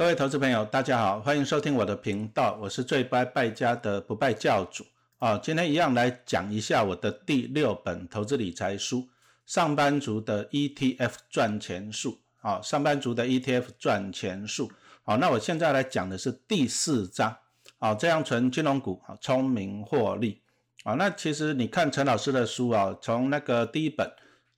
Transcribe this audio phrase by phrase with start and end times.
[0.00, 4.82] 各位投资朋友，大家好，欢迎收听我的频道，我是最不爱败家的不败教主
[5.18, 5.36] 啊。
[5.36, 9.00] 今天一样来讲一下我的第六本投资理财书
[9.44, 12.18] 《上班族的 ETF 赚钱术》
[12.48, 14.72] 啊，上班族的 ETF 赚钱术。
[15.02, 17.36] 好，那我现在来讲的是第四章
[17.78, 20.40] 啊，这样存金融股啊，聪明获利
[20.84, 20.94] 啊。
[20.94, 24.10] 那其实你看陈老师的书啊，从那个第一本。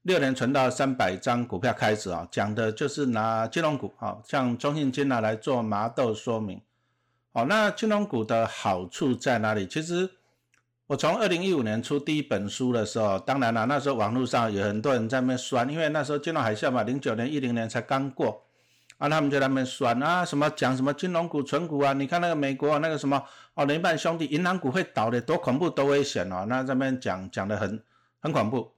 [0.02, 6.60] 六年存到三百张股票开始啊，讲的就是拿金融股啊，像中信金拿来做麻豆说明。
[7.32, 9.64] 好，那金融股的好处在哪里？
[9.64, 10.10] 其实
[10.88, 18.42] 我从二零一五年出第一本书的时候，当然了，那时候网络上有很多人在那边酸，因为那时候金融海啸嘛，零九年、一零年才刚过
[18.98, 23.22] 啊，他们就在那边酸啊，什么讲什么金融股、存股啊，你看那个美国那个什么
[23.54, 27.80] 哦，联办兄弟银行股会倒的，多恐怖，多危险哦，那这边讲讲的很
[28.18, 28.68] 很恐怖。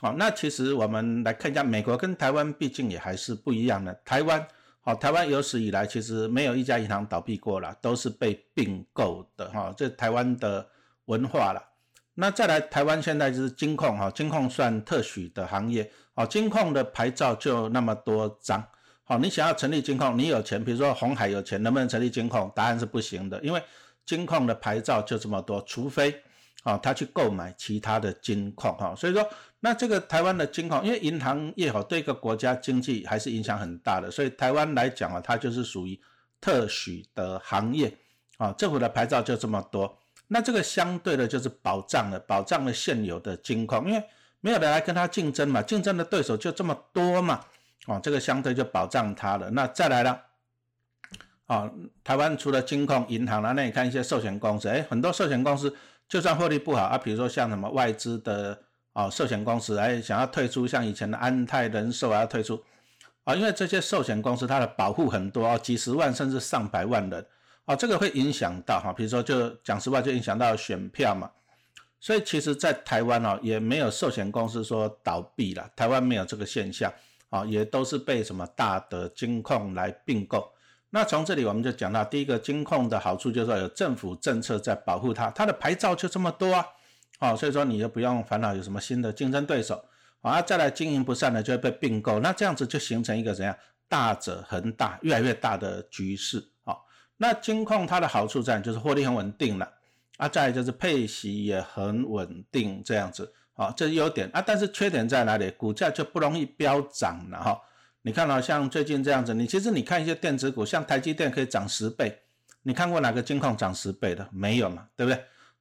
[0.00, 3.92] 好，那其实我们来看一下，美国跟台湾毕竟也还是不一样的。
[4.04, 4.46] 台湾，
[4.80, 10.64] 好，台湾有史以来其实没有一家银行倒闭过了，都是被并购的，哈，这台湾的
[11.06, 11.60] 文化了。
[12.14, 18.64] 那再来，台湾现在就是金控，哈，金控算特许的行业，好，金控的牌照就那么多张，
[19.02, 22.48] 好，你想要成立金控，你有钱，比如说红海有钱，能不能成立金控？
[22.54, 23.60] 答案是不行的，因为
[24.06, 26.22] 金控的牌照就这么多，除非。
[26.64, 29.26] 啊，他去购买其他的金矿哈，所以说，
[29.60, 36.00] 那这个台湾的金矿，因为银行业哈对一个国家经济还是影响很大的，所以台湾来讲啊，它就是属于
[36.40, 37.92] 特许的行业
[38.36, 39.98] 啊，政府的牌照就这么多，
[40.28, 44.04] 那这个相对的就是保障了，保障了现有的金矿，因为
[44.40, 47.44] 没有人来跟他竞争嘛，竞争的对手就这么多嘛，
[47.86, 49.50] 啊，这个相对就保障它了。
[49.50, 50.22] 那再来了，
[51.46, 51.68] 啊，
[52.04, 55.74] 台湾除了金控银行了，那你看一些寿险公司，哎，很多寿险公司。
[56.08, 58.58] 就算获利不好啊，比如说像什么外资的
[58.92, 62.62] 啊寿险公司，哎想要退出，像以前的安泰人寿啊要退出。
[63.24, 67.26] 啊，因为这些寿险公司它的保护很多啊，几十万甚至上百万人。
[67.64, 71.30] 啊，这个会影响到哈，比如说就讲实话就影响到选票嘛，
[72.00, 76.92] 所以其实在台湾哦也没有寿险公司说倒闭了，台湾没有这个现象。
[77.30, 80.50] 啊，也都是被什么大的金控来并购。
[80.88, 86.66] 那从这里我们就讲到，第一个金控的好处就是说有政府政策在保护它，它的牌照就这么多啊，
[87.18, 89.84] 好，所以说你就不用烦恼有什么新的竞争对手，
[90.20, 93.54] 啊，再来经营不善的就会被并购，那这样子就形成一个怎样
[93.88, 96.86] 大者恒大，越来越大的局势，好，
[97.16, 99.68] 那金控它的好处在就是获利很稳定了，
[100.16, 105.50] 啊，再来就是配息也很稳定，这样子，好，这是优点啊，但是缺点在哪里？
[105.50, 107.60] 股价就不容易飙涨了哈。
[108.02, 112.16] 你看到像最近这样子，你其实你看一些电子股，像台积电可以涨十倍，
[112.62, 114.26] 你看过哪个金矿涨十倍的？
[114.30, 115.20] 没有嘛，对不对？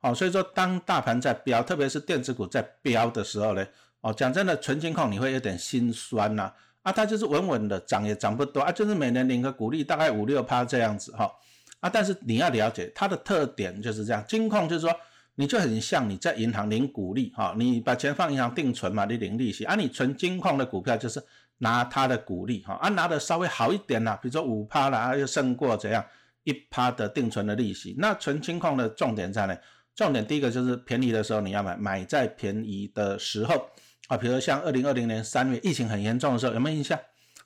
[0.09, 3.66] 哦，所以说当大盘在飙，特别是电子股在飙的时候呢，
[4.01, 6.51] 哦，讲真的，纯金矿你会有点心酸呐，
[6.81, 11.31] 啊，它就是稳稳的涨也涨不多啊，就是每年领个股利大概五六趴这样子哈，
[11.79, 14.95] 啊，但是你要了解它的特点就是这样，金矿就是说
[15.35, 21.24] 你就很像你在银行领股利哈，你把钱放银行定存嘛，你领利息，啊，你存金矿的股票就是。
[21.59, 26.06] 拿它的股利哈，啊拿的稍微好一点啦，比如说五趴啦，又胜过怎样
[26.44, 27.95] 一趴的定存的利息。
[27.97, 29.57] 那存金矿的重点在哪？
[29.97, 33.69] 重点第一个就是便宜的时候你要买，买在便宜的时候
[34.08, 36.97] 啊，比如像二零二零年三月疫情很严重的时候，有没有印象？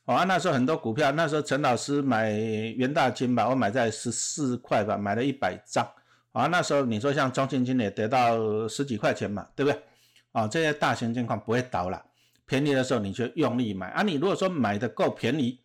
[0.04, 5.88] 啊那时候很多股票，那时候陈老师买元大金吧，我买在十四块吧，买了一百张
[6.34, 9.82] 啊，那时候你说像中信金也得到十几块钱嘛，对不对？
[10.34, 12.04] 啊这些大型金矿不会倒了。
[12.46, 14.04] 便宜的时候你就用力买啊！
[14.04, 15.58] 你如果说买的够便宜，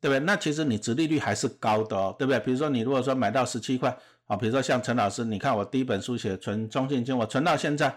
[0.00, 0.20] 对不对？
[0.20, 2.40] 那其实你殖利率还是高的哦，对不对？
[2.40, 3.94] 比如说你如果说买到十七块
[4.26, 7.94] 啊，比如说像陈老师，你看我第一本书写存中信金，我存到现在，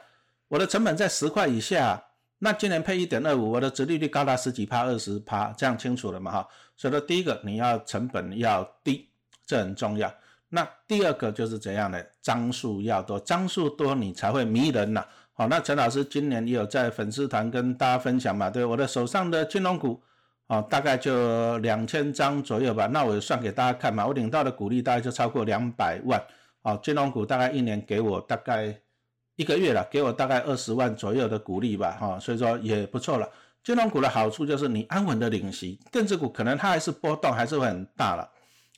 [0.48, 2.04] 我的成本在十块以下，
[2.40, 6.32] 那今年配一点二五，我的殖利率高达十几趴、二十趴，这样清楚了嘛？
[6.32, 9.08] 哈，所以说第一个你要成本要低，
[9.46, 10.14] 这很重要。
[10.50, 12.06] 那第二个就是怎样的？
[12.22, 15.06] 张数要多，张数多你才会迷人呐。
[15.34, 18.50] 好，那陈老师今年也有在粉丝团跟大家分享嘛？
[18.50, 20.02] 对，我的手上的金融股，
[20.48, 22.88] 啊，大概就两千张左右吧。
[22.88, 26.22] 那我算给大家看嘛，我领到的股利大概就超过两百万。
[26.62, 28.76] 啊，金融股大概一年给我大概
[29.36, 31.98] 一个月了，给我大概二十万左右的股利吧。
[32.00, 33.30] 哈，所以说也不错了。
[33.64, 38.30] 金融股的好处就是你安稳的领息，电子股可能它还是波动还是会很大了。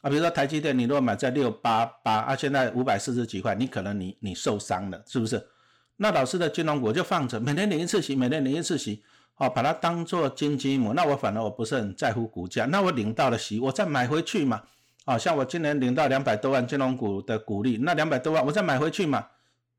[0.02, 5.46] 啊，比如说台积电，你如果买在六八八，啊，现在五百四十几块，你可能你你受伤了，是不是？
[5.96, 9.04] 那老师的金融股就放着，每天领一次息，每天领一次息，
[9.38, 10.94] 哦，把它当做金鸡母。
[10.94, 14.64] 那我反而我不是很在乎股价，那我领到了息，我再买回去嘛。
[15.06, 19.26] 啊，像我今年领到两百多万金融股的股利，那两百多万我再买回去嘛，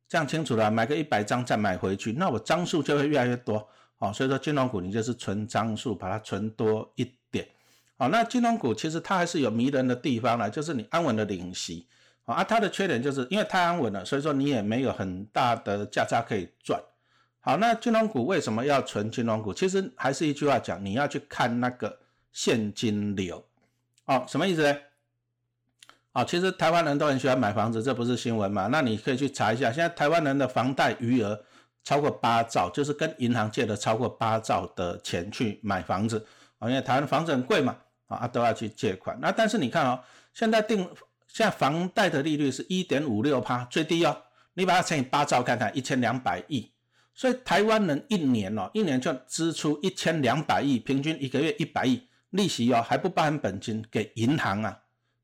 [0.09, 3.69] 这样清楚了，买个一百张再买回去，那我张数就会越来越多。
[3.99, 7.47] 哦，所以说金融股你就是存张数，把它存多一点。
[7.99, 11.87] 好，那金融股其实它还是有迷人的地方了，就是你安稳的领息，
[12.25, 16.81] 啊，它的缺点就是因为太安稳了，所以说你也没有很大的价差可以赚。
[17.49, 19.55] 好，那金融股为什么要存金融股？
[19.55, 21.99] 其实还是一句话讲，你要去看那个
[22.31, 23.43] 现金流。
[24.05, 24.79] 哦，什么意思呢？
[26.13, 28.67] 哦，其实台湾人都很喜欢买房子，这不是新闻嘛？
[28.67, 31.43] 那你可以去查一下，现在台湾人的房贷余额
[31.83, 36.23] 超过八兆，就是跟银行借了超过八兆的钱去买房子。
[36.59, 37.75] 啊，因为台湾房子很贵嘛。
[38.09, 39.19] 啊，都要去借款。
[39.23, 39.99] 那但是你看哦，
[40.35, 40.87] 现在定
[41.27, 44.15] 现在房贷的利率是一点五六趴，最低哦。
[44.53, 46.71] 你把它乘以八兆看看，一千两百亿。
[47.19, 52.01] 所以台湾人一年哦，一年就支出一千两百亿，平均一个月一百亿
[52.31, 54.79] 利息哦，还不包含本金给银行啊。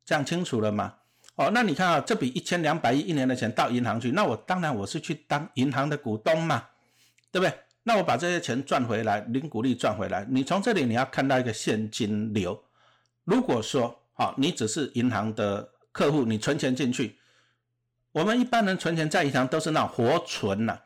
[0.05, 0.93] 这样清楚了吗？
[1.37, 6.67] 哦，那你看啊，这笔一千两百亿一年的钱到银行去，那我当然我是去当银行的股东嘛，
[7.31, 7.57] 对不对？
[7.85, 12.61] 那我把这些钱赚回来，零股利赚回来，你从这里你要看到一个现金流。
[13.23, 17.17] 如果说好，你只是银行的客户，你存钱进去，
[18.11, 20.77] 我们一般人存钱在银行都是那活存呐，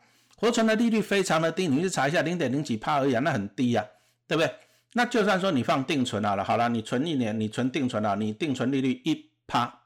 [0.41, 3.85] 活存的利率非常的低，你去查一下，零点零几帕而已，那很低呀，
[4.29, 4.55] 对不对？
[4.93, 9.81] 那就算说你放定存好了，好了，你存一年，你存定存了，你定存利率一趴，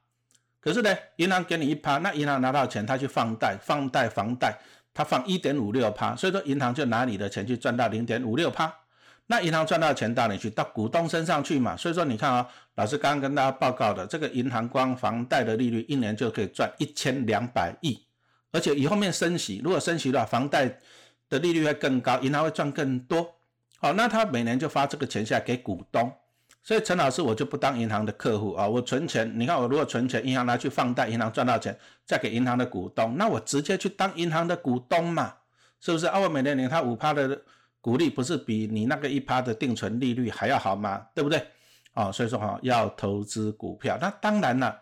[0.60, 4.58] 可是呢，银行给你一趴，那银行拿到钱，他去放贷，放贷房贷，
[4.92, 8.72] 他放一点五六趴，所以说银行就拿你的钱去赚到零点五六趴。
[9.26, 10.50] 那银行赚到钱到哪去？
[10.50, 11.74] 到股东身上去嘛。
[11.76, 18.04] 所以说你看啊，老师刚刚跟大家报告的，这个银行光房贷的利率一年就可以赚一千两百亿，
[18.52, 20.78] 而且以后面升息，如果升息的话，房贷
[21.28, 23.34] 的利率会更高，银行会赚更多。
[23.78, 26.12] 好，那他每年就发这个钱下来给股东。
[26.62, 31.76] 所以陈老师我就不当银行的客户啊，我存钱，你看我如果存钱，银行拿去放贷，银行赚到钱
[32.06, 35.34] 再给银行的股东，那我直接去当银行的股东嘛，
[35.80, 36.06] 是不是？
[36.06, 37.42] 啊，我每年领他五趴的。
[37.84, 41.04] 股利不是比你那个一趴的定存利率还要好吗？
[41.16, 41.44] 对不对？
[41.94, 44.80] 哦，所以说哈，要投资股票，那当然了，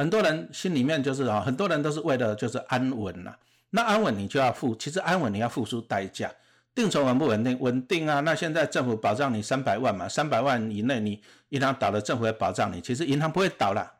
[0.00, 3.36] 很多人心里面就是啊，很多人都是为了就是安稳呐。
[3.68, 6.32] 那安稳你就要付，其实安稳你要付出代价。
[6.74, 7.54] 定存稳不稳定？
[7.60, 8.20] 稳定啊。
[8.20, 11.20] 那现在政府保障你三百万嘛，三百万以内你
[11.50, 12.80] 银行倒了，政府会保障你。
[12.80, 13.92] 其实银行不会倒了，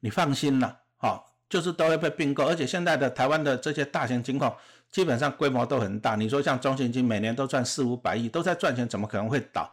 [0.00, 0.76] 你放心了。
[0.96, 4.52] 好，就是都会被并购，而且现在的台湾的这些大型金矿。
[4.90, 9.72] 基本上规模都很大，你说像中信金每年都赚四五百亿，都在赚钱，怎么可能会倒？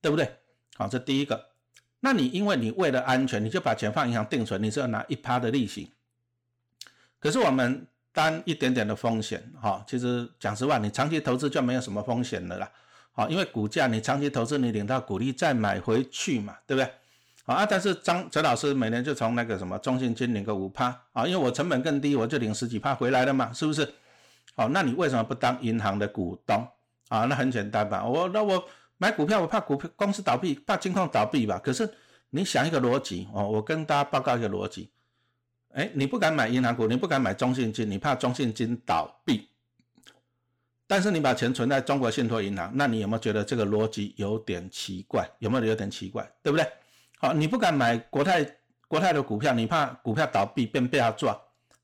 [0.00, 0.30] 对不对？
[0.76, 1.46] 好，这第一个。
[2.06, 5.90] 那你因为你为了安全，你就把钱放银行定存，你是要拿一趴的利息。
[7.18, 12.70] 可是我们担一点点的风险，哈，其实讲实话，你长期投资就没有什么风险了啦。
[13.10, 16.88] 好，因为股价你长期投资，你领到股利再买回去嘛，对不对？
[17.44, 23.94] 好啊，但是张哲老师每年就从那个什么中信金领个五趴啊，因为我成本更低，我就领十几趴回来了嘛，是不是？
[24.54, 26.64] 好，那你为什么不当银行的股东
[27.08, 27.24] 啊？
[27.24, 28.64] 那很简单吧，我那我
[28.98, 31.60] 买股票，我怕股票公司倒闭，怕金矿倒闭吧。
[31.62, 31.88] 可是
[32.30, 34.90] 你想一个逻辑哦，我跟大家报告一个逻辑，
[35.72, 39.48] 哎，你不敢买银行股，你不敢买中信金，你怕中信金倒闭，
[40.86, 45.28] 但是你把钱存在中国信托银行，那你有没有觉得这个逻辑有点奇怪？
[45.40, 46.30] 有没有有点奇怪？
[46.42, 46.66] 对不对？
[47.18, 48.44] 好，你不敢买国泰
[48.88, 51.36] 国泰的股票，你怕股票倒闭变被他赚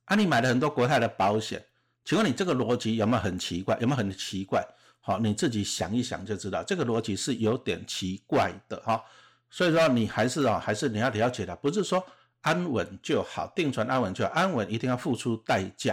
[0.05, 0.17] 啊？
[0.17, 1.63] 你买了很多国泰的保险。
[2.05, 3.77] 请问你这个逻辑有没有很奇怪？
[3.81, 4.67] 有没有很奇怪？
[5.05, 9.03] 好，你自己想一想就知道，这个逻辑是有点奇怪的哈。
[9.51, 12.03] 所以说你还是啊，还是你要了解的，不是说
[12.41, 15.93] 安稳就好，定存安稳就好，安稳一定要付出代价。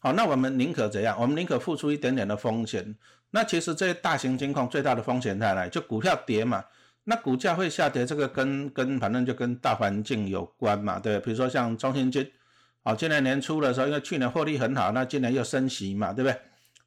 [0.00, 1.14] 好，那我们宁可怎样？
[1.20, 2.96] 我们宁可付出一点点的风险。
[3.30, 5.68] 那其实这些大型金控最大的风险在哪？
[5.68, 6.64] 就股票跌嘛，
[7.04, 12.26] 那股价会下跌，这个跟跟反正就跟大环境有关嘛，对比如说像中信金。
[12.82, 16.40] 好，今年年初的时候，因为去年获利很好，那今年又升息嘛，对不对？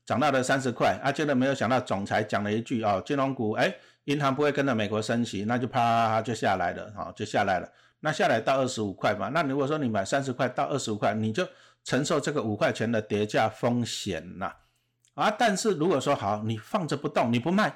[0.09, 3.71] 涨到了三十块，啊，真的没有想到总裁讲了一句哦，金融股，哎，
[4.05, 7.71] 银行不会跟着美国升息，那就啪就下来了，好，就下来了。
[7.99, 11.47] 那下来到二十五块嘛，那如果说你买三十块到二十五块，你就
[11.83, 14.51] 承受这个五块钱的跌价风险了
[15.13, 15.29] 啊。
[15.29, 17.71] 但是如果说好，你放着不动，你不卖，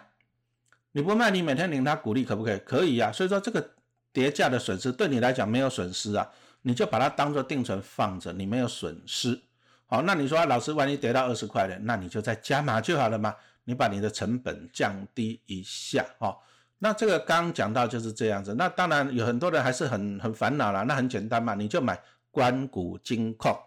[0.93, 2.57] 你不卖，你每天领他股利可不可以？
[2.65, 3.11] 可以呀。
[3.11, 3.63] 所以说这个
[4.11, 6.27] 跌价的损失对你来讲没有损失啊。
[6.63, 9.39] 你就把它当做定存放着，你没有损失。
[9.85, 13.35] 好，那你说老师，万一跌到二十块了，那你就再加码就好了嘛。
[13.65, 16.37] 你把你的成本降低一下，哦。
[16.79, 18.53] 那这个刚讲到就是这样子。
[18.55, 20.83] 那当然有很多人还是很很烦恼了。
[20.83, 21.97] 那很简单嘛，你就买
[22.31, 23.57] 关谷金控。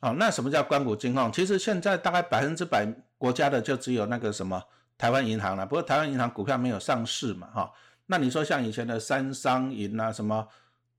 [0.00, 1.30] 哦，那什么叫关谷金控？
[1.30, 2.86] 其实现在大概百分之百
[3.16, 4.62] 国家的就只有那个什么
[4.96, 5.64] 台湾银行了。
[5.64, 7.72] 不过台湾银行股票没有上市嘛，哈。
[8.06, 10.48] 那你说像以前的三商银啊什么？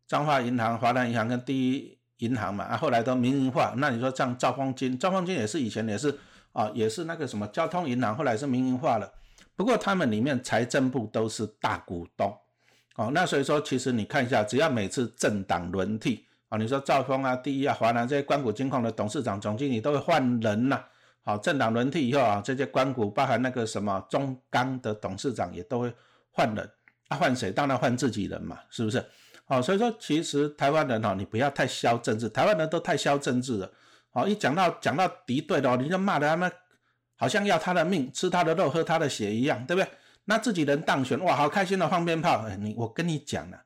[0.07, 3.73] 彰化银行、华南银行跟第一银行嘛，啊，后来都民营化。
[3.77, 6.17] 那你说像兆丰金，兆丰金也是以前也是
[6.53, 9.11] 啊，也是那个什么交通银行，后来是民营化了。
[9.55, 12.33] 不过他们里面财政部都是大股东，
[12.95, 20.81] 哦，那所以说其实你看一下，只要每次政党轮替啊，你说兆丰啊、第一啊、华南这些关谷金矿的董事长、总经理都会换人呐。
[21.23, 25.93] 好，政党轮替以后啊，这些关谷包含那个什么中钢的董事长也都会
[26.31, 26.69] 换人，
[27.09, 27.51] 啊换谁？
[27.51, 29.03] 当然换自己人嘛，是不是？
[29.49, 33.71] 好，所以说其实台湾人哈，你不要太消政治，台湾人都太消政治了。
[34.11, 36.51] 好，一讲到讲到敌对的，你就骂的他们
[37.15, 39.89] 好像要他的命、吃他的肉、喝他的血一样，对不对？
[40.25, 42.47] 那自己人当选，哇，好开心的放鞭炮。
[42.59, 43.59] 你我跟你讲了，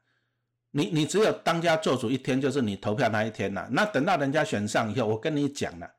[0.71, 3.67] 你你只有当家做主一天，就是你投票那一天了。
[3.71, 5.91] 那等到人家选上以后，我跟你讲了。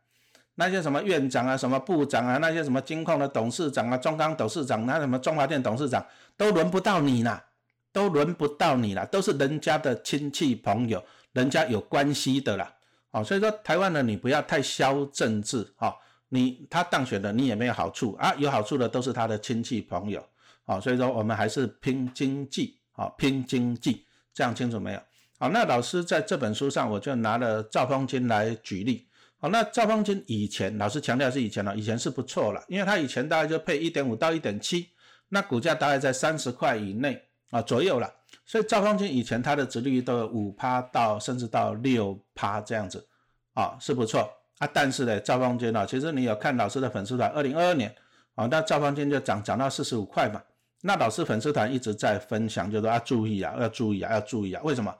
[0.55, 6.07] 那些什么院长啊，什么部长啊，那些什么金控的董事长啊，中钢董事长，那什么中华电董事长，
[6.39, 7.45] 都轮不到你啦，
[7.95, 12.75] 都轮不到你了，都是人家的亲戚朋友，人家有关系的啦。
[13.13, 15.97] 哦，所以说台湾人你不要太消政治，哈，
[16.29, 20.27] 你他当选了你也没有好处啊，有好处的都是他的亲戚朋友，
[20.65, 25.01] 哦，所以说我们还是拼经济，好拼经济，这样清楚没有？
[25.39, 29.07] 好，那老师在这本书上我就拿了赵方金来举例。
[29.39, 34.89] 好，那赵方金以前老师强调是以前了，以前是不错了，因为他以前大概就配一点五到一点七，
[35.29, 37.23] 那股价大概在三十块以内
[37.55, 38.13] 啊左右了，
[38.45, 43.07] 所以兆丰金以前他的值率都有五趴到甚至到六趴这样子
[43.53, 44.29] 啊是不错。
[44.59, 47.95] 啊，但是呢兆丰金呢，其实你有看老师的粉丝团，二零二二年
[48.35, 50.43] 啊，那兆丰金就涨涨到四十五块嘛，
[50.83, 54.95] 那老师粉丝团一直在分享，就说要注意啊，要注意啊，要注意啊，为什么？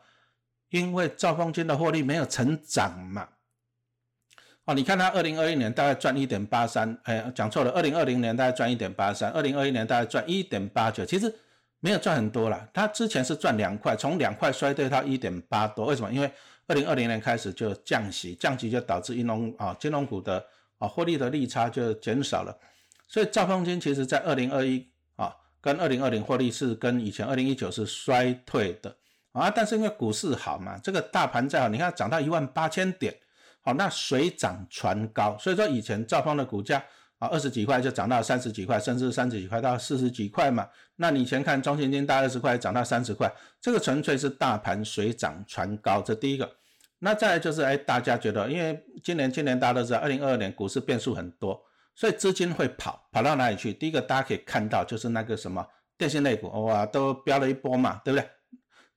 [0.71, 3.29] 因为兆丰金的获利没有成长嘛。
[4.65, 11.33] 哦，你看他二零二一年大概赚一点八三，哎，讲错了，二零二零年大概赚一点八三，二零二一年大概赚一点八九，其实
[11.85, 12.67] 没有赚很多了。
[12.73, 16.11] 它之前是赚两块，从两块衰退到一点八多，为什么？
[16.11, 16.33] 因为
[16.67, 20.43] 二零二零年开始就降息，降息就导致金融啊金融股的
[20.79, 22.57] 啊获利的利差就减少了。
[23.07, 28.97] 所以兆丰金其实在二零二一啊跟二零二零获利是跟以前二零一九是衰退的
[29.33, 33.15] 啊，但是因为股市好嘛，这个大盘再好，你看涨到一万八千点。
[33.61, 36.83] 好，那水涨船高，所以说以前兆丰的股价
[37.19, 40.69] 啊二十几块就涨到三十几块，甚至三十几块到四十几块嘛。
[40.97, 46.51] 那你以前看中信金大二十块涨到三十块，这个纯粹是大盘水涨船高，这第一个。
[46.99, 51.61] 那再来就是哎，大家觉得，因为今年今年大家都知道，二零二二年股市变数很多，
[51.95, 53.73] 所以资金会跑，跑到哪里去？
[53.73, 55.67] 第一个大家可以看到就是那个什么
[55.99, 58.29] 电信类股，哇，都飙了一波嘛，对不对？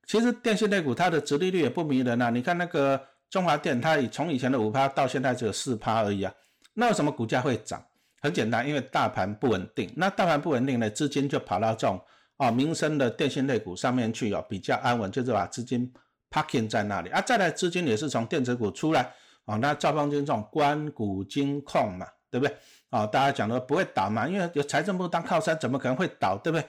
[0.05, 3.01] 其实电信类股它的殖利率也不迷人啊，你看那个。
[3.29, 6.33] 中华电它以从以前的五趴到现在只有四趴而已啊，
[6.75, 7.85] 那为什么股价会涨？
[8.27, 9.91] 很简单，因为大盘不稳定。
[9.95, 11.99] 那大盘不稳定呢，资金就跑到这种
[12.37, 15.91] 啊民生的电信类股上面去哦，比较安稳，就是把资金
[16.29, 17.19] parking 在那里啊。
[17.21, 19.11] 再来资金也是从电子股出来
[19.45, 22.55] 啊，那赵方军这种关股金控嘛，对不对？
[22.89, 26.37] 啊，大家讲的不会倒嘛，因为有财政部当靠山，怎么可能会倒？
[26.43, 26.65] 对不对？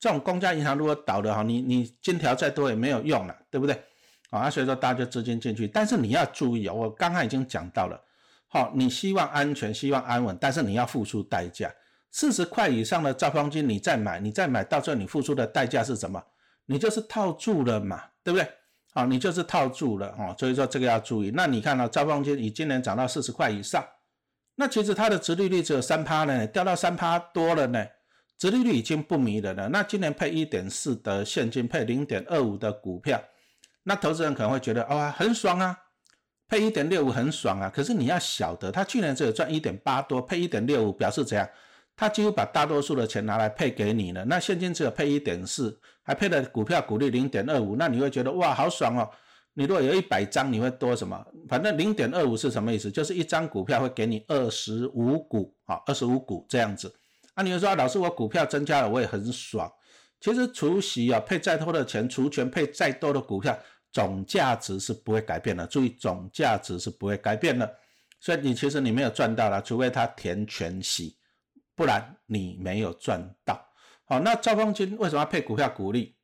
[0.00, 3.82] 这种公家银行如果倒了哈，你你金条再多也没有用了，对不对？
[4.30, 8.00] 啊，所以说大家就资金进去，但是你要注意哦，我刚刚已经讲到了，
[8.48, 11.70] 好，你希望安全，希望安稳，但是你要付出代价。
[12.10, 16.22] 四十块以上的兆方金你再买，你再买到最后你付出的代价是什么？
[16.66, 18.48] 你就是套住了嘛，对不对？
[18.94, 21.30] 好，你就是套住了哦，所以说这个要注意。
[21.34, 23.84] 那你看到兆方金已今年涨到四十块以上，
[24.56, 27.86] 那其实它的殖利率只有三趴呢，掉到三趴多了呢，
[28.38, 29.68] 殖利率已经不迷人了。
[29.68, 33.22] 那今年配一点四的现金，配零点二五的股票。
[33.82, 35.78] 那投资人可能会觉得，哇，很爽啊，
[36.48, 37.68] 配一点六五很爽啊。
[37.68, 41.48] 可是你要晓得，他去年只有赚一点八多，配一点六五表示怎样？
[41.94, 44.24] 他几乎把大多数的钱拿来配给你了。
[44.26, 49.08] 那现金只有配一点四，还配了股票股利零点二五，那你会觉得哇，好爽哦。
[49.54, 51.26] 你如果有一百张，你会多什么？
[51.48, 52.88] 反正零点二五是什么意思？
[52.88, 56.94] 就是一张股票会给你二十五股啊，二十五股这样子。
[57.34, 59.68] 啊，你会说老师，我股票增加了，我也很爽。
[60.20, 63.58] 其实除息啊，配再多的钱，除权配再多的股票。
[63.92, 67.76] 总价值是不会改变的，注意总价值是不会改变的，
[68.20, 71.16] 所以你其实你没有赚到了，除非它填全息，
[71.74, 73.66] 不然你没有赚到。
[74.04, 76.16] 好，那兆方金为什么要配股票股利？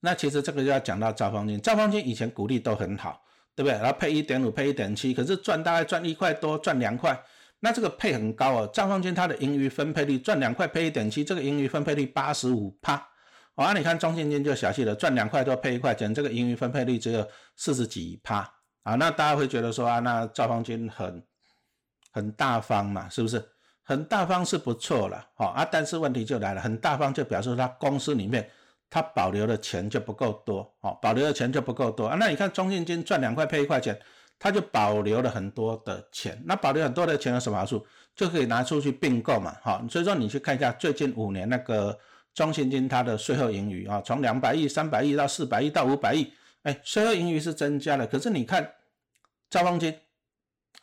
[0.00, 3.20] 那其实这个就要讲到兆方金，兆方金以前股利都很好，
[3.56, 3.76] 对不对？
[3.78, 7.20] 然后配一点五，配一点七，可是赚大概赚一块多，赚两块，
[7.58, 8.70] 那这个配很高哦。
[8.72, 13.04] 兆方金它的盈余分配率赚两块配一点七，这个盈余分配率八十五趴。
[13.64, 18.48] 啊，你看中信金就小气了，赚两块多配一块钱，这个盈余分配率只有四十几趴
[18.84, 18.94] 啊。
[18.94, 21.20] 那大家会觉得说啊，那兆丰金很
[22.12, 23.44] 很大方嘛，是不是？
[23.82, 25.66] 很大方是不错了，好啊。
[25.68, 28.48] 但是问题就来了，很大方就表示他公司里面
[28.88, 32.16] 他保留的钱就不够多，哦，保留的钱就不够多啊。
[32.20, 33.98] 那你看中信金赚两块配一块钱，
[34.38, 36.40] 他就保留了很多的钱。
[36.46, 37.84] 那保留很多的钱有什么好处？
[38.14, 39.84] 就可以拿出去并购嘛，好。
[39.90, 41.98] 所以说你去看一下最近五年那个。
[42.38, 48.74] 中信金它的税后盈余啊，从两百亿、三百亿到四百亿到五百亿，哎，税后盈余是增加了，可是你看
[49.50, 49.92] 兆丰金，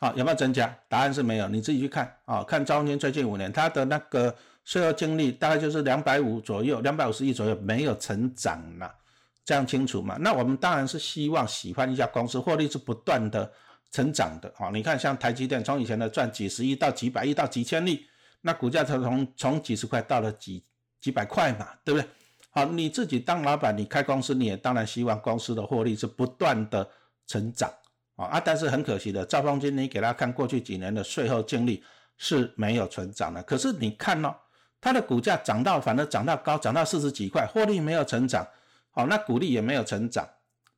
[0.00, 0.78] 啊有没有增加？
[0.86, 8.94] 答案是没有，你自己去看啊，看兆丰金最近五年它的那个税后净利大概就是两百五左右，两百五十亿左右，没有成长了，
[9.42, 10.18] 这样清楚吗？
[10.20, 13.50] 那我们当然是希望喜欢一家公司获利是不断的
[13.90, 18.04] 成长的啊，你看像台积电从以前的赚几十亿到几百亿到几千亿。
[18.42, 20.62] 那股价从从从几十块到了几
[21.00, 22.08] 几百块嘛，对不对？
[22.50, 26.88] 好，你自己当老板，你开公司，你也当然希望公司的获利是不断的
[27.26, 27.70] 成长
[28.16, 28.40] 啊啊！
[28.42, 31.84] 但是很可惜的，赵方金，你给他看过去几年的税后净利
[32.16, 33.42] 是没有成长的。
[33.42, 34.34] 可是你看哦，
[34.80, 38.46] 它的股价涨到，反正涨到高，涨到四十几块，获利没有成长，
[38.90, 40.26] 好，那股利也没有成长，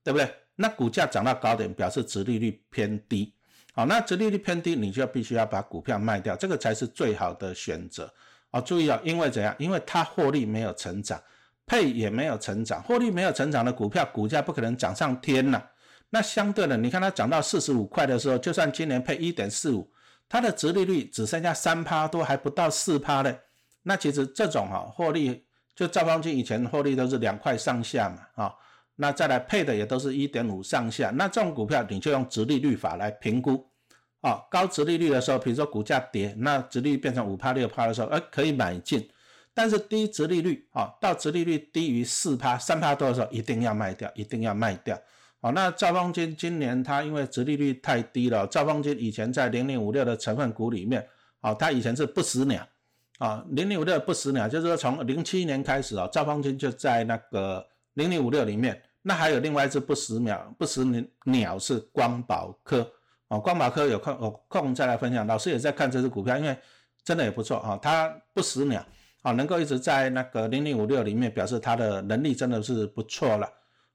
[0.03, 0.35] 对不对？
[0.57, 3.33] 那股价涨到高点，表示殖利率偏低。
[3.73, 8.13] 好，那殖利率偏低，你就必须要把股票卖掉，这个才是最好的选择。
[8.51, 9.55] 哦，注意啊，因为怎样？
[9.59, 11.21] 因为它获利没有成长，
[11.67, 15.63] 配也没有成长，获利没有成长的股票，股价不可能涨上天呐。
[16.11, 19.91] 那相对的，你看它涨到四十五块的时候，就算今年配一点四五，
[20.29, 23.39] 它的殖利率只剩下三趴多，还不到四趴嘞。
[23.83, 28.55] 那其实这种哈获利，就赵方金以前获利都是两块上下嘛，啊。
[28.97, 33.68] 那再来配的也都是一点五上下，那这种股票你就用直利率法来评估，
[34.21, 39.09] 啊，高值利率的时候，比如说股价跌，那值利率变成五趴六趴的时候，哎，可以买进，
[39.55, 45.01] 但是低值利率，啊，到值利率低于四趴、三趴多的时候，一定要卖掉，一定要卖掉，
[45.41, 51.07] 好，那兆丰金今年它因为值利率太低了，兆丰金以前在零零五六的成分股里面，
[51.41, 52.67] 啊，它以前是不死鸟，
[53.19, 58.83] 啊，零零五六不死鸟，就是说从零七年开始啊，兆丰金就在那个零零五六里面。
[59.01, 60.85] 那还有另外一只不死鸟，不死
[61.25, 62.87] 鸟是光宝科。
[63.29, 65.27] 哦，光马科有空有空再来分享。
[65.27, 66.57] 老师也在看这只股票，因为
[67.05, 68.85] 真的也不错啊，它不死鸟
[69.23, 73.47] 啊，能够一直在那个零零五六里面，表示它的能力真的是不错了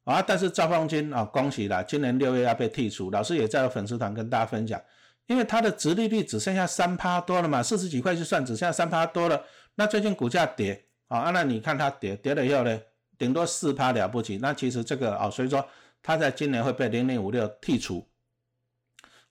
[0.04, 0.22] 啊。
[0.22, 3.10] 但是赵方金啊，恭喜了，今年六月要被剔除。
[3.10, 4.80] 老师也在粉丝团跟大家分享，
[5.26, 9.44] 因为它的直利率只剩下三趴多了嘛，四十几块就算只剩下三趴多了。
[9.76, 12.80] 那最近股价跌啊，那你看它跌跌了以后呢？
[13.18, 15.66] 顶多四趴了不起，那其实这个啊，所以说
[16.02, 18.06] 它在今年会被零零五六剔除。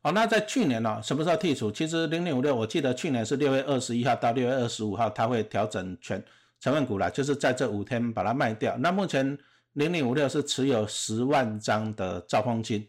[0.04, 1.70] 好，那在去年呢，什么时候剔除？
[1.70, 6.20] 其实零零五六，我记得去年是六月二十一号到六月二十五号，它会调整全
[6.58, 8.76] 成分股了，就是在这五天把它卖掉。
[8.78, 9.38] 那目前
[9.74, 12.84] 零零五六是持有十万张的兆丰金。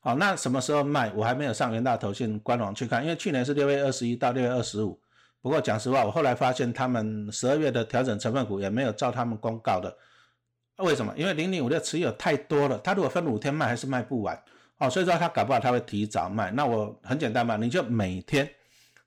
[0.00, 1.10] 好，那什么时候卖？
[1.14, 5.00] 我还没有上元大投信官网去看，因为去年是六月二十一到六月二十五。
[5.40, 9.96] 不过讲实话，我后来发现他们十二月的调整成分股也没有照他们公告的。
[10.76, 11.14] 为什么？
[11.16, 14.38] 因为零零五六持有太多了，他如果分五天卖，还是卖不完
[14.78, 14.88] 哦。
[14.90, 16.50] 所以说他搞不好他会提早卖。
[16.50, 18.48] 那我很简单嘛，你就每天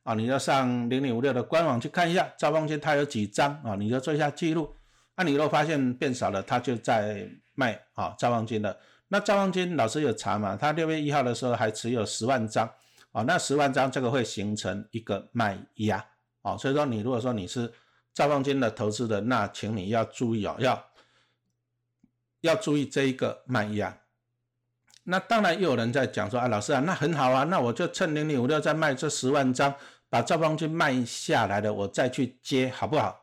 [0.04, 4.74] 啊，你就上零零五六的官网去看一下赵方金他有几张啊，你就做一下记录。
[5.16, 8.80] 那你如果发现变少了，他就在卖啊赵方金的。
[9.08, 10.56] 那赵方金老师有查嘛？
[10.56, 12.70] 他六月一号的时候还持有十万张
[13.12, 16.06] 啊，那十万张这个会形成一个卖压
[16.42, 16.56] 啊。
[16.58, 17.72] 所以说你如果说你是
[18.14, 20.86] 赵方金的投资的，那请你要注意哦，要。
[22.42, 23.96] 要注意这一个卖压，
[25.04, 29.74] 那当然又有人在讲说啊，老师啊，那很好啊，那我就趁零零五六再卖这十万张，
[30.10, 33.20] 把赵方金卖下来了，我再去接好不好？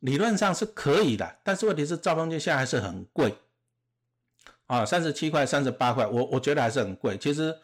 [0.00, 3.34] 理论上是可以的，但是问题是赵方金现在还是很贵
[4.66, 7.18] 啊，三十七块、三十八块，我我觉得还是很贵。
[7.18, 7.54] 其实，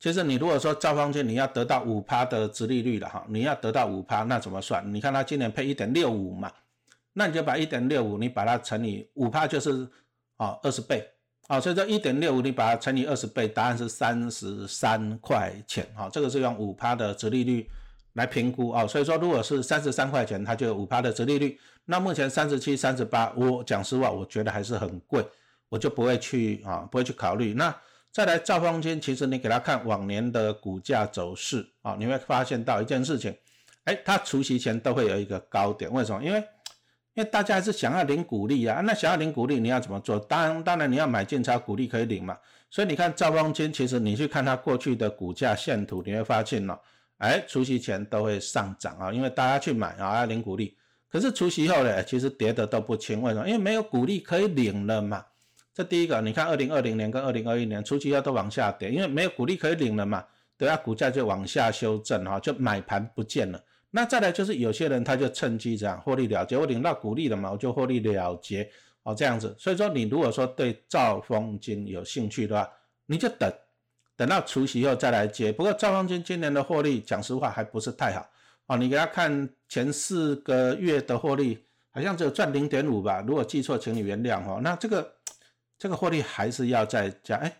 [0.00, 4.82] 其实你如果说赵方金你要得到五趴的殖利率了哈，你要得到五趴，那怎么算？
[4.94, 6.50] 你看他今年配一点六五嘛，
[7.12, 9.86] 那你就把一点六五你把它乘以五趴，就是。
[10.38, 11.04] 啊，二十倍，
[11.48, 17.66] 啊，所以说一点六五，你把它乘以二十倍，答案是三十三块钱，啊，这个是用五趴的折利率
[18.12, 25.26] 来评估，啊，所以说如果是三十三块钱，它就有五趴的折利率，那目前三十七、三十八，我讲实话，我觉得还是很贵，
[25.70, 27.54] 我就不会去啊，不会去考虑。
[27.54, 27.74] 那
[28.12, 33.34] 再来兆丰金，其实你给他看往年的股价走势，啊，你会发现到一件事情，
[33.84, 36.22] 哎，它除夕前都会有一个高点，为什么？
[36.22, 36.44] 因为
[37.14, 40.18] 因为大家还是想要领股利啊，那想要领股利，你要怎么做？
[40.20, 42.36] 当然，当然你要买进差股利可以领嘛。
[42.70, 46.78] 所以你看兆丰金，其实你去看它过去的股价线图，你会发现呢，
[47.16, 50.76] 哎，除夕前都会上涨啊，因为大家去买啊要领股利。
[51.10, 53.48] 可是除夕后呢，其实跌的都不轻，为什么？
[53.48, 55.24] 因为没有股利可以领了嘛。
[55.74, 60.24] 这第一个，你看二零二零年跟二零二一年除夕后都往下跌，因为没有股利可以领了嘛，
[60.56, 63.58] 对啊，股价就往下修正哈，就买盘不见了。
[63.90, 68.70] 那再来就是有些人他就趁机这样获利了结，我领到股利了嘛，我就获利了结
[69.02, 69.54] 哦这样子。
[69.58, 72.70] 所以说你如果说对兆丰金有兴趣的话，
[73.06, 73.50] 你就等
[74.16, 75.50] 等到除夕后再来接。
[75.50, 78.28] 不过兆丰金今年的获利讲实话还不是太好
[78.66, 84.60] 哦，你给他看前四个月的获利好像只有赚零点五吧，如果记错，请你原谅哈。
[84.62, 85.14] 那这个
[85.78, 87.50] 这个获利还是要再加，哎，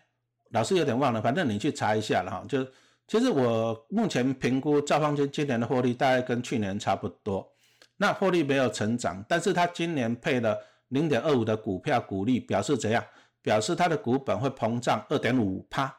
[0.51, 2.45] 老师有点忘了，反正你去查一下了哈。
[2.47, 2.63] 就
[3.09, 7.51] 其实我目前评估兆丰金今年的获利大概跟去年差不多，
[7.97, 10.55] 那获利没有成长，但是它今年配了
[10.89, 13.03] 零点二五的股票股利，表示怎样？
[13.41, 15.91] 表示它的股本会膨胀二点五趴。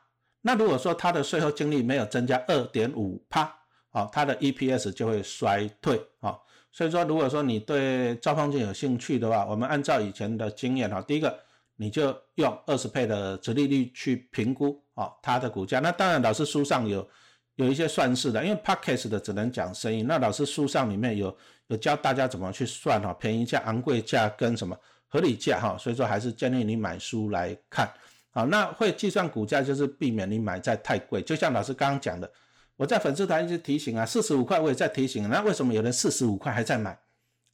[0.42, 3.42] 那如果说它的税后净利没有增加二点五趴，
[3.90, 6.38] 哦，它的 EPS 就会衰退啊。
[6.70, 11.36] 所以说，如果说你对兆丰金有兴趣的话，我们按照以前的经验哈，第一个
[11.74, 15.80] 你就用二十倍的折利率去评估哦它的股价。
[15.80, 17.08] 那当然，老师书上有
[17.56, 20.02] 有一些算式的，因为 p a c k a g e 的只能讲生意。
[20.02, 21.34] 那老师书上里面有
[21.68, 24.76] 有教大家怎么去算哈，便宜价、昂贵价跟什么
[25.08, 25.76] 合理价哈。
[25.78, 27.90] 所以说，还是建议你买书来看。
[28.30, 31.22] 好，那会计算股价就是避免你买在太贵。
[31.22, 32.30] 就像老师刚刚讲的。
[32.76, 36.98] 我在粉丝团一直提醒啊，四十五块我也在提醒，那为什么有人四十五块还在买？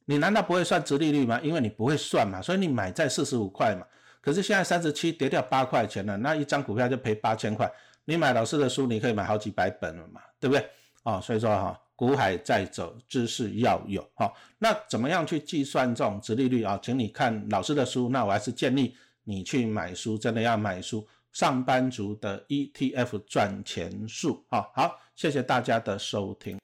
[0.05, 1.37] 你难道不会算值利率吗？
[1.43, 3.85] 因为你不会算嘛，所以你买在四十五块嘛。
[4.21, 7.71] 可是现在三十七跌掉八块钱了，那一张股票就赔八千块。
[8.05, 10.69] 你买老师的书，你可以买好几百本了嘛，对不对？
[11.03, 14.31] 哦，所以说哈，股海在走，知识要有哈。
[14.57, 16.79] 那怎么样去计算这种值利率啊？
[16.81, 21.07] 请你看老师的书，那我还是建议你去买书，真的要买书。
[21.33, 26.57] 上班族的 ETF 赚钱术，好好，谢谢大家的收听。